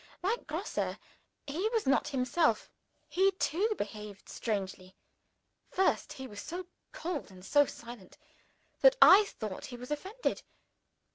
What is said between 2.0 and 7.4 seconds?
himself he too behaved strangely! First, he was so cold